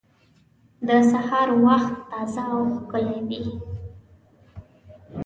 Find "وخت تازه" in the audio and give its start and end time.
1.65-2.43